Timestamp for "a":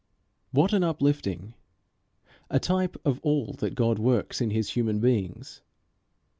2.49-2.59